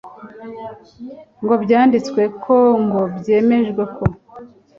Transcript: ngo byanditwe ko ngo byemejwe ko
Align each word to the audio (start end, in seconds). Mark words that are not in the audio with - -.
ngo 1.43 1.53
byanditwe 1.63 2.21
ko 2.43 2.55
ngo 2.83 3.01
byemejwe 3.17 3.83
ko 3.95 4.05